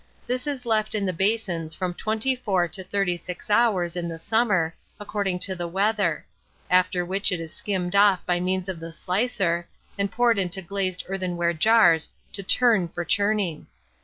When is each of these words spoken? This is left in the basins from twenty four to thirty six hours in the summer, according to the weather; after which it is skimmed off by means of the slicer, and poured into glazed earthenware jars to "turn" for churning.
This 0.25 0.47
is 0.47 0.65
left 0.65 0.95
in 0.95 1.05
the 1.05 1.13
basins 1.13 1.75
from 1.75 1.93
twenty 1.93 2.35
four 2.35 2.67
to 2.67 2.83
thirty 2.83 3.17
six 3.17 3.51
hours 3.51 3.95
in 3.95 4.07
the 4.07 4.17
summer, 4.17 4.73
according 4.99 5.37
to 5.41 5.53
the 5.55 5.67
weather; 5.67 6.25
after 6.71 7.05
which 7.05 7.31
it 7.31 7.39
is 7.39 7.53
skimmed 7.53 7.93
off 7.95 8.25
by 8.25 8.39
means 8.39 8.67
of 8.67 8.79
the 8.79 8.93
slicer, 8.93 9.67
and 9.99 10.11
poured 10.11 10.39
into 10.39 10.59
glazed 10.63 11.03
earthenware 11.07 11.53
jars 11.53 12.09
to 12.33 12.41
"turn" 12.41 12.87
for 12.87 13.05
churning. 13.05 13.67